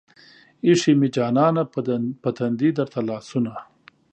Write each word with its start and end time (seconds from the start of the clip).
ايښې 0.65 0.93
مې 0.99 1.07
جانانه 1.15 1.63
پۀ 2.23 2.29
تندي 2.37 2.69
درته 2.77 2.99
لاسونه 3.09 3.51